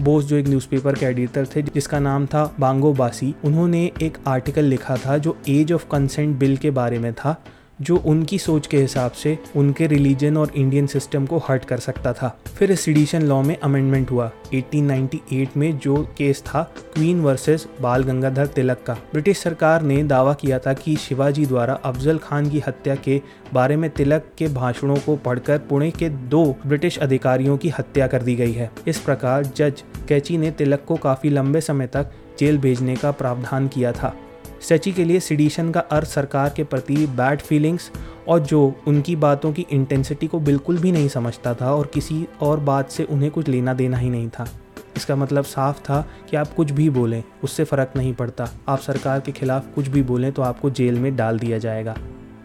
बोस 0.00 0.24
जो 0.24 0.36
एक 0.36 0.48
न्यूज़पेपर 0.48 0.94
के 0.94 1.06
एडिटर 1.06 1.46
थे, 1.46 1.62
जिसका 1.62 1.98
नाम 2.00 2.26
था 2.26 2.44
बांगो 2.60 2.92
बासी 2.92 3.34
उन्होंने 3.44 3.84
एक 4.02 4.18
आर्टिकल 4.28 4.64
लिखा 4.64 4.96
था 4.96 5.18
जो 5.18 5.36
एज 5.48 5.72
ऑफ़ 5.72 5.86
कंसेंट 5.90 6.36
बिल 6.38 6.56
के 6.56 6.70
बारे 6.70 6.98
में 6.98 7.12
था। 7.14 7.36
जो 7.80 7.96
उनकी 7.96 8.38
सोच 8.38 8.66
के 8.66 8.76
हिसाब 8.76 9.10
से 9.10 9.38
उनके 9.56 9.86
रिलीजन 9.86 10.36
और 10.36 10.52
इंडियन 10.56 10.86
सिस्टम 10.86 11.26
को 11.26 11.38
हर्ट 11.38 11.64
कर 11.64 11.78
सकता 11.78 12.12
था। 12.12 12.28
फिर 12.58 12.70
इस 12.70 12.80
सिडिशन 12.80 13.22
लॉ 13.22 13.42
में 13.42 13.56
अमेंडमेंट 13.56 14.10
हुआ 14.10 14.30
1898 14.54 15.56
में 15.56 15.78
जो 15.78 15.96
केस 16.18 16.42
था 16.42 16.62
क्वीन 16.94 17.20
वर्सेस 17.20 17.66
बाल 17.80 18.02
गंगाधर 18.02 18.46
तिलक 18.46 18.82
का। 18.86 18.94
ब्रिटिश 18.94 19.38
सरकार 19.38 19.82
ने 19.82 20.02
दावा 20.02 20.34
किया 20.34 20.58
था 20.58 20.72
कि 20.72 20.96
शिवाजी 20.96 21.46
द्वारा 21.46 21.74
अफजल 21.74 22.18
खान 22.18 22.50
की 22.50 22.62
हत्या 22.66 22.94
के 22.94 23.20
बारे 23.54 23.76
में 23.76 23.90
तिलक 23.90 24.30
के 24.38 24.48
भाषणों 24.48 24.96
को 24.96 25.16
पढ़कर 25.16 25.58
पुणे 25.58 25.90
के 25.90 26.08
दो 26.08 26.44
ब्रिटिश 26.66 26.98
अधिकारियों 26.98 27.56
की 27.56 27.68
हत्या 27.68 28.06
कर 28.06 28.22
दी 28.22 28.34
गई 28.34 28.52
है। 28.52 28.70
इस 28.86 28.98
प्रकार 28.98 29.44
जज 29.46 29.82
कैची 30.08 30.38
ने 30.38 30.50
तिलक 30.50 30.84
को 30.88 30.96
काफ़ी 30.96 31.30
लंबे 31.30 31.60
समय 31.60 31.86
तक 31.86 32.10
जेल 32.38 32.58
भेजने 32.58 32.96
का 32.96 33.10
प्रावधान 33.10 33.68
किया 33.68 33.92
था। 33.92 34.16
सची 34.68 34.92
के 34.92 35.04
लिए 35.04 35.20
सिडिशन 35.20 35.70
का 35.70 35.80
अर्थ 35.80 36.08
सरकार 36.08 36.52
के 36.56 36.64
प्रति 36.64 36.96
बैड 37.06 37.40
फीलिंग्स 37.40 37.90
और 38.28 38.40
जो 38.40 38.74
उनकी 38.86 39.16
बातों 39.16 39.52
की 39.52 39.66
इंटेंसिटी 39.70 40.26
को 40.26 40.40
बिल्कुल 40.40 40.78
भी 40.78 40.92
नहीं 40.92 41.08
समझता 41.08 41.54
था 41.54 41.74
और 41.74 41.86
किसी 41.86 42.26
और 42.42 42.60
बात 42.60 42.90
से 42.90 43.04
उन्हें 43.04 43.30
कुछ 43.30 43.48
लेना 43.48 43.74
देना 43.74 43.96
ही 43.96 44.10
नहीं 44.10 44.28
था। 44.28 44.48
इसका 44.96 45.16
मतलब 45.16 45.44
साफ़ 45.44 45.80
था 45.80 46.00
कि 46.30 46.36
आप 46.36 46.54
कुछ 46.54 46.70
भी 46.70 46.88
बोलें, 46.90 47.22
उससे 47.44 47.64
फ़र्क 47.64 47.92
नहीं 47.96 48.14
पड़ता। 48.14 48.48
आप 48.68 48.78
सरकार 48.78 49.20
के 49.20 49.32
खिलाफ 49.32 49.74
कुछ 49.74 49.88
भी 49.88 50.02
बोलें 50.02 50.32
तो 50.32 50.42
आपको 50.42 50.70
जेल 50.70 50.98
में 50.98 51.14
डाल 51.16 51.38
दिया 51.38 51.58
जाएगा। 51.58 51.96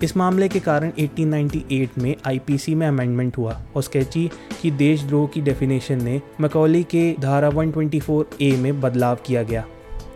इस 0.04 0.18
मामले 0.18 0.48
के 0.48 0.60
कारण 0.60 0.92
1898 1.00 1.98
में 1.98 2.16
आईपीसी 2.28 2.76
में 2.76 2.88
अमेंडमेंट 2.88 3.38
हुआ 3.38 3.60
और 3.76 3.84
स्केची 3.84 4.30
की 4.62 4.72
देशद्रोह 4.72 5.28
की 5.28 5.42
डेफिनेशन 5.42 6.04
ने 6.04 6.22
मकौली 6.42 6.84
के 6.84 7.14
धारा 7.20 7.50
124 7.50 8.24
ए 8.42 8.52
में 8.52 8.80
बदलाव 8.82 9.18
किया 9.26 9.44
गया। 9.44 9.66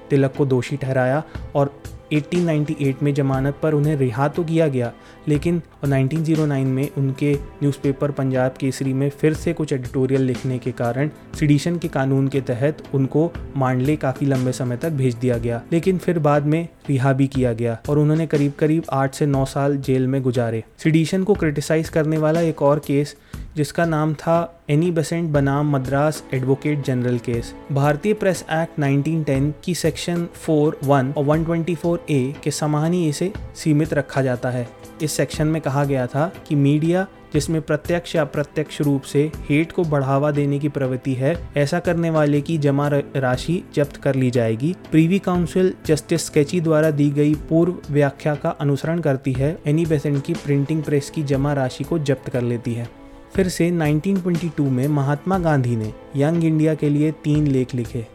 तिलक 0.09 0.33
को 0.37 0.45
दोषी 0.45 0.77
ठहराया 0.77 1.23
और 1.55 1.73
1898 2.11 3.01
में 3.03 3.13
जमानत 3.13 3.59
पर 3.63 3.73
उन्हें 3.73 3.95
रिहा 3.97 4.27
तो 4.27 4.43
किया 4.43 4.67
गया, 4.67 4.91
लेकिन 5.27 5.61
1909 5.85 6.65
में 6.65 6.89
उनके 6.97 7.33
न्यूज़पेपर 7.33 8.11
पंजाब 8.11 8.55
केसरी 8.59 8.93
में 8.93 9.09
फिर 9.11 9.33
से 9.33 9.53
कुछ 9.53 9.73
एडिटोरियल 9.73 10.21
लिखने 10.21 10.57
के 10.59 10.71
कारण 10.71 11.09
सिडिशन 11.39 11.77
के 11.77 11.87
कानून 11.87 12.27
के 12.27 12.41
तहत 12.41 12.83
उनको 12.93 13.31
मांडले 13.57 13.95
काफ़ी 13.95 14.25
लंबे 14.25 14.51
समय 14.51 14.77
तक 14.77 14.91
भेज 14.91 15.15
दिया 15.15 15.37
गया, 15.37 15.61
लेकिन 15.71 15.97
फिर 15.97 16.19
बाद 16.19 16.45
में 16.45 16.67
रिहा 16.89 17.13
भी 17.13 17.27
किया 17.27 17.53
गया 17.53 17.77
और 17.89 17.99
उन्होंने 17.99 18.27
करीब 18.27 18.53
करीब 18.59 18.83
आठ 18.93 19.15
से 19.15 19.25
नौ 19.25 19.45
साल 19.45 19.77
जेल 19.79 20.07
में 20.07 20.21
गुजारे। 20.21 20.63
सिडिशन 20.77 21.23
को 21.23 21.33
क्रिटिसाइज 21.33 21.89
करने 21.89 22.17
वाला 22.17 22.41
एक 22.41 22.61
और 22.61 22.79
केस 22.79 23.15
जिसका 23.55 23.85
नाम 23.85 24.13
था 24.13 24.63
एनी 24.69 24.91
बसेंट 24.91 25.29
बनाम 25.29 25.75
मद्रास 25.75 26.23
एडवोकेट 26.33 26.83
जनरल 26.85 27.17
केस। 27.17 27.53
भारतीय 27.71 28.13
प्रेस 28.13 28.45
एक्ट 28.51 28.79
1910 28.79 29.51
की 29.63 29.75
सेक्शन 29.75 30.27
4 30.47 30.77
1 30.83 31.17
और 31.17 31.25
124 31.25 31.97
ए 32.09 32.35
के 32.43 32.51
समान 32.51 32.93
ही 32.93 33.09
इसे 33.09 33.33
सीमित 33.55 33.93
रखा 33.93 34.21
जाता 34.21 34.49
है। 34.49 34.67
इस 35.01 35.11
सेक्शन 35.11 35.47
में 35.47 35.61
कहा 35.61 35.83
गया 35.83 36.07
था 36.07 36.31
कि 36.47 36.55
मीडिया, 36.55 37.05
जिसमें 37.33 37.61
प्रत्यक्ष 37.61 38.15
या 38.15 38.21
अप्रत्यक्ष 38.21 38.81
रूप 38.81 39.01
से 39.01 39.31
हेट 39.49 39.71
को 39.71 39.83
बढ़ावा 39.83 40.31
देने 40.31 40.59
की 40.59 40.69
प्रवृत्ति 40.69 41.13
है, 41.13 41.49
ऐसा 41.57 41.79
करने 41.79 42.09
वाले 42.09 42.41
की 42.41 42.57
जमा 42.57 42.87
राशि 43.15 43.63
जब्त 43.75 43.97
कर 43.97 44.15
ली 44.15 44.31
जाएगी। 44.31 44.75
प्रीवी 44.91 45.19
काउंसिल 45.19 45.73
जस्टिस 45.85 46.25
स्केची 46.25 46.61
द्वारा 46.61 46.91
दी 46.91 47.09
गई 47.09 47.35
पूर्व 47.49 47.77
व्याख्या 47.89 48.35
का 48.35 48.49
अनुसरण 48.49 48.99
करती 48.99 49.33
है। 49.33 49.57
एनी 49.67 49.85
बेसेंट 49.85 50.23
की 50.23 50.33
प्रिंटिंग 50.33 50.83
प्रेस 50.83 51.09
की 51.09 51.23
जमा 51.23 51.53
राशि 51.53 51.83
को 51.83 51.99
जब्त 51.99 52.29
कर 52.29 52.41
लेती 52.41 52.73
है। 52.73 53.02
फिर 53.35 53.47
से 53.49 53.69
1922 53.71 54.59
में 54.59 54.87
महात्मा 54.87 55.37
गांधी 55.39 55.75
ने 55.75 55.93
यंग 56.15 56.43
इंडिया 56.43 56.73
के 56.75 56.89
लिए 56.89 57.11
तीन 57.23 57.47
लेख 57.47 57.73
लिखे, 57.75 58.05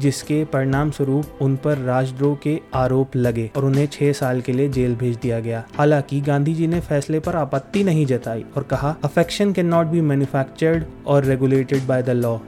जिसके 0.00 0.44
परिणाम 0.44 0.90
स्वरूप 0.90 1.38
उन 1.40 1.56
पर 1.56 1.78
राजद्रोह 1.78 2.36
के 2.36 2.58
आरोप 2.74 3.16
लगे 3.16 3.50
और 3.56 3.64
उन्हें 3.64 3.86
छह 3.86 4.12
साल 4.12 4.40
के 4.40 4.52
लिए 4.52 4.68
जेल 4.68 4.94
भेज 4.96 5.16
दिया 5.16 5.40
गया। 5.40 5.64
हालाँकि 5.74 6.20
गांधी 6.20 6.54
जी 6.54 6.66
ने 6.66 6.80
फैसले 6.80 7.20
पर 7.20 7.36
आपत्ति 7.36 7.82
नहीं 7.84 8.06
जताई 8.06 8.44
और 8.56 8.62
कहा 8.62 8.96
affection 9.04 9.52
can 9.52 9.66
not 9.66 9.86
be 9.86 10.00
manufactured 10.00 10.84
और 11.06 11.24
रेगुलेटेड 11.24 11.86
बाय 11.86 12.02
द 12.02 12.10
लॉ 12.10 12.38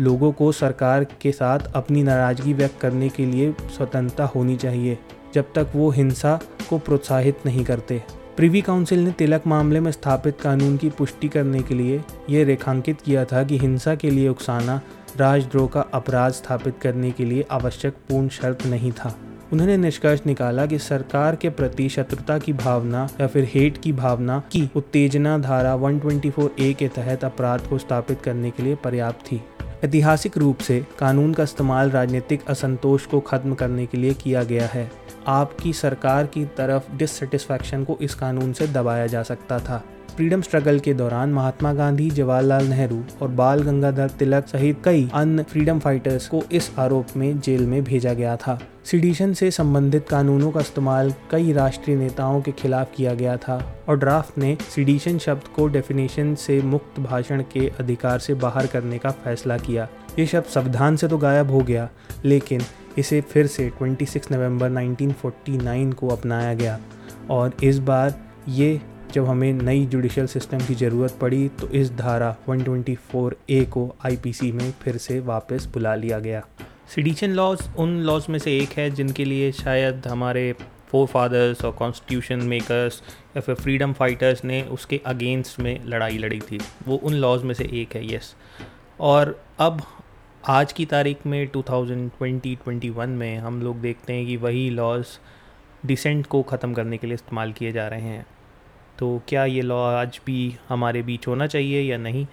लोगों 0.00 0.30
को 0.32 0.52
सरकार 0.52 1.04
के 1.22 1.32
साथ 1.32 1.72
अपनी 1.74 2.02
नाराज़गी 2.02 2.52
व्यक्त 2.52 2.80
करने 2.80 3.08
के 3.08 3.26
लिए 3.26 3.54
स्वतंत्रता 3.76 4.24
होनी 4.24 4.56
चाहिए, 4.56 4.98
जब 5.34 5.52
तक 5.54 5.72
वो 5.74 5.90
हिंसा 5.90 6.38
को 6.70 6.78
प्रोत्साहित 6.78 7.46
नहीं 7.46 7.64
करते। 7.64 8.02
प्रिवी 8.38 8.60
काउंसिल 8.60 8.98
ने 8.98 9.12
तिलक 9.12 9.46
मामले 9.46 9.80
में 9.80 9.92
स्थापित 9.92 10.40
कानून 10.40 10.76
की 10.76 10.90
पुष्टि 10.90 11.28
करने 11.28 11.62
के 11.62 11.74
लिए 11.74 12.04
यह 12.30 12.44
रेखांकित 12.44 13.00
किया 13.00 13.24
था 13.24 13.42
कि 13.44 13.58
हिंसा 13.58 13.94
के 13.94 14.10
लिए 14.10 14.28
उकसाना 14.28 14.80
राजद्रोह 15.16 15.68
का 15.68 15.80
अपराध 15.80 16.32
स्थापित 16.32 16.74
करने 16.82 17.10
के 17.10 17.24
लिए 17.24 17.46
आवश्यक 17.50 17.94
पूर्ण 18.08 18.28
शर्त 18.28 18.66
नहीं 18.66 18.92
था। 18.92 19.14
उन्होंने 19.52 19.76
निष्कर्ष 19.76 20.20
निकाला 20.26 20.66
कि 20.66 20.78
सरकार 20.78 21.36
के 21.36 21.50
प्रति 21.50 21.88
शत्रुता 21.88 22.38
की 22.38 22.52
भावना 22.52 23.08
या 23.20 23.26
फिर 23.26 23.50
हेट 23.54 23.78
की 23.78 23.92
भावना 23.92 24.42
की 24.52 24.70
उत्तेजना 24.76 25.38
धारा 25.38 25.76
124 25.76 26.50
ए 26.60 26.72
के 26.72 26.88
तहत 26.88 27.24
अपराध 27.24 27.60
को 27.60 27.78
स्थापित 27.78 28.20
करने 28.20 28.50
के 28.50 28.62
लिए 28.62 28.74
पर्याप्त 28.74 29.26
थी। 29.26 29.42
ऐतिहासिक 29.84 30.38
रूप 30.38 30.58
से 30.58 30.86
कानून 30.98 31.34
का 31.34 31.42
इस्तेमाल 31.42 31.90
राजनीतिक 31.90 32.40
असंतोष 32.48 33.06
को 33.06 33.20
खत्म 33.20 33.54
करने 33.54 33.86
के 33.86 33.98
लिए 33.98 34.14
किया 34.14 34.42
गया 34.42 34.66
है। 34.66 34.90
आपकी 35.26 35.72
सरकार 35.72 36.26
की 36.26 36.44
तरफ़ 36.44 36.96
डिससेटिस्फैक्शन 36.96 37.84
को 37.84 37.98
इस 38.00 38.14
कानून 38.14 38.52
से 38.52 38.66
दबाया 38.66 39.06
जा 39.06 39.22
सकता 39.22 39.58
था। 39.58 39.84
फ्रीडम 40.08 40.40
स्ट्रगल 40.42 40.78
के 40.78 40.92
दौरान 40.94 41.32
महात्मा 41.32 41.72
गांधी, 41.72 42.08
जवाहरलाल 42.10 42.66
नेहरू 42.66 43.02
और 43.22 43.28
बाल 43.30 43.62
गंगाधर 43.62 44.08
तिलक 44.08 44.46
सहित 44.46 44.80
कई 44.84 45.08
अन्य 45.14 45.42
फ्रीडम 45.42 45.78
फाइटर्स 45.78 46.26
को 46.28 46.42
इस 46.52 46.70
आरोप 46.78 47.16
में 47.16 47.40
जेल 47.40 47.66
में 47.66 47.82
भेजा 47.84 48.12
गया 48.12 48.36
था। 48.36 48.58
सिडिशन 48.84 49.32
से 49.32 49.50
संबंधित 49.50 50.08
कानूनों 50.08 50.50
का 50.50 50.60
इस्तेमाल 50.60 51.12
कई 51.30 51.52
राष्ट्रीय 51.52 51.96
नेताओं 51.96 52.40
के 52.42 52.52
खिलाफ 52.52 52.92
किया 52.96 53.14
गया 53.14 53.36
था 53.36 53.60
और 53.88 53.98
ड्राफ्ट 53.98 54.38
ने 54.38 54.56
सिडिशन 54.74 55.18
शब्द 55.18 55.48
को 55.56 55.66
डेफिनेशन 55.68 56.34
से 56.34 56.60
मुक्त 56.64 57.00
भाषण 57.00 57.42
के 57.52 57.68
अधिकार 57.80 58.18
से 58.18 58.34
बाहर 58.36 58.66
करने 58.66 58.98
का 58.98 59.10
फैसला 59.24 59.58
किया। 59.58 59.88
ये 60.18 60.26
शब्द 60.26 60.46
संविधान 60.46 60.96
से 60.96 61.08
तो 61.08 61.18
गायब 61.18 61.50
हो 61.50 61.60
गया, 61.60 61.88
लेकिन 62.24 62.62
इसे 62.98 63.20
फिर 63.22 63.46
से 63.46 63.70
26 63.82 64.30
नवंबर 64.32 64.70
1949 64.72 65.92
को 65.94 66.08
अपनाया 66.08 66.54
गया 66.54 66.78
और 67.30 67.52
इस 67.62 67.78
बार 67.78 68.14
ये 68.48 68.80
जब 69.12 69.26
हमें 69.26 69.52
नई 69.54 69.84
जुडिशल 69.86 70.26
सिस्टम 70.26 70.58
की 70.58 70.74
ज़रूरत 70.74 71.16
पड़ी 71.20 71.48
तो 71.50 71.68
इस 71.70 71.90
धारा 71.96 72.34
124 72.48 73.34
ए 73.50 73.64
को 73.66 73.84
आईपीसी 74.06 74.50
में 74.52 74.70
फिर 74.82 74.96
से 74.96 75.18
वापस 75.20 75.68
बुला 75.74 75.94
लिया 75.94 76.18
गया। 76.18 76.42
सिडिशन 76.94 77.30
लॉज 77.30 77.62
उन 77.78 77.96
लॉज 78.00 78.26
में 78.30 78.38
से 78.38 78.56
एक 78.58 78.78
है, 78.78 78.90
जिनके 78.90 79.24
लिए 79.24 79.50
शायद 79.54 80.06
हमारे 80.06 80.52
फोर 80.90 81.06
फादर्स 81.06 81.64
और 81.64 81.72
कॉन्स्टिट्यूशन 81.72 82.42
मेकर्स 82.44 83.02
या 83.36 83.40
फिर 83.40 83.54
फ्रीडम 83.54 83.92
फाइटर्स 83.92 84.44
ने 84.44 84.62
उसके 84.72 85.00
अगेंस्ट 85.06 85.60
में 85.60 85.84
लड़ाई 85.86 86.18
लड़ी 86.18 86.40
थी। 86.42 86.60
वो 86.86 86.96
उन 86.96 87.14
लॉज 87.14 87.42
में 87.42 87.54
से 87.54 87.68
एक 87.72 87.96
है 87.96 88.14
यस 88.14 88.34
और 89.00 89.38
अब 89.60 89.82
आज 90.48 90.72
की 90.72 90.84
तारीख 90.86 91.26
में 91.26 91.46
2020-21 91.52 93.06
में 93.08 93.38
हम 93.38 93.62
लोग 93.62 93.80
देखते 93.80 94.12
हैं 94.12 94.26
कि 94.26 94.36
वही 94.38 94.68
लॉज 94.70 95.18
डिसेंट 95.86 96.26
को 96.26 96.42
ख़त्म 96.44 96.74
करने 96.74 96.96
के 96.98 97.06
लिए 97.06 97.14
इस्तेमाल 97.14 97.52
किए 97.52 97.72
जा 97.72 97.88
रहे 97.88 98.00
हैं। 98.02 98.26
तो 98.98 99.20
क्या 99.28 99.44
ये 99.44 99.60
लॉ 99.62 99.76
आज 99.86 100.20
भी 100.26 100.54
हमारे 100.68 101.02
बीच 101.02 101.26
होना 101.28 101.46
चाहिए 101.46 101.82
या 101.82 101.96
नहीं? 101.98 102.26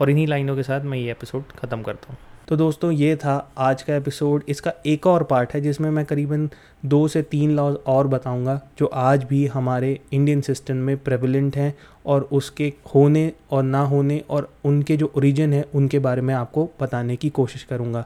और 0.00 0.10
इन्हीं 0.10 0.26
लाइनों 0.26 0.56
के 0.56 0.62
साथ 0.62 0.80
मैं 0.80 0.98
ये 0.98 1.10
एपिसोड 1.10 1.52
ख़त्म 1.58 1.82
करता 1.82 2.12
हूँ। 2.12 2.18
तो 2.48 2.56
दोस्तों, 2.56 2.90
ये 2.92 3.16
था 3.16 3.52
आज 3.58 3.82
का 3.82 3.94
एपिसोड 3.94 4.44
इसका 4.48 4.72
एक 4.86 5.06
और 5.06 5.22
पार्ट 5.22 5.52
है 5.54 5.60
जिसमें 5.60 5.90
मैं 5.90 6.04
करीबन 6.04 6.48
दो 6.86 7.06
से 7.08 7.22
तीन 7.22 7.56
लॉज 7.56 7.76
और 7.86 8.08
बताऊँगा, 8.08 8.60
जो 8.78 8.86
आज 8.86 9.24
भी 9.24 9.46
हमारे 9.46 9.98
इंडियन 10.12 10.40
सिस्टम 10.40 10.76
में 10.76 10.96
प्रेवलेंट 10.98 11.56
हैं 11.56 11.74
और 12.06 12.28
उसके 12.32 12.72
होने 12.94 13.32
और 13.50 13.62
ना 13.62 13.82
होने 13.84 14.22
और 14.30 14.52
उनके 14.64 14.96
जो 14.96 15.12
ओरिजिन 15.16 15.52
है, 15.52 15.64
उनके 15.74 15.98
बारे 15.98 16.22
में 16.22 16.34
आपको 16.34 16.68
बताने 16.80 17.16
की 17.16 17.30
कोशिश 17.30 17.62
करूँगा। 17.62 18.04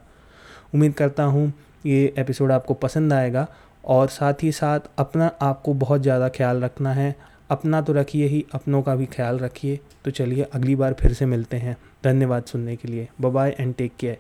उम्मीद 0.75 0.95
करता 0.95 1.25
हूँ 1.25 1.53
ये 1.87 2.13
एपिसोड 2.19 2.53
आपको 2.53 2.75
पसंद 2.75 3.13
आएगा 3.13 3.47
और 3.85 4.09
साथ 4.09 4.43
ही 4.43 4.53
साथ 4.53 4.81
अपना 4.99 5.33
आपको 5.43 5.75
बहुत 5.77 6.03
ज़्यादा 6.03 6.29
ख्याल 6.29 6.61
रखना 6.61 6.93
है। 6.93 7.34
अपना 7.51 7.81
तो 7.81 7.93
रखिए 7.93 8.27
ही, 8.27 8.47
अपनों 8.53 8.83
का 8.83 8.97
भी 8.97 9.07
ख्याल 9.07 9.39
रखिए। 9.39 9.81
तो 10.05 10.11
चलिए, 10.11 10.43
अगली 10.43 10.77
बार 10.77 10.93
फिर 10.93 11.13
से 11.13 11.27
मिलते 11.27 11.57
हैं। 11.57 11.77
धन्यवाद 12.05 12.45
सुनने 12.45 12.77
के 12.77 12.89
लिए। 12.89 13.09
Bye 13.21 13.57
and 13.61 13.75
take 13.75 13.93
care 14.01 14.19